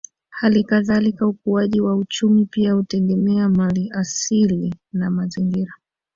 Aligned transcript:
Hali 0.29 0.63
kadhalika 0.63 1.27
ukuaji 1.27 1.81
wa 1.81 1.95
uchumi 1.95 2.45
pia 2.45 2.73
hutegemea 2.73 3.49
maliasili 3.49 4.75
na 4.93 5.11
mazingira 5.11 5.73